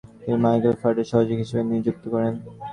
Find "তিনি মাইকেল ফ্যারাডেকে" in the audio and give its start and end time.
0.21-1.09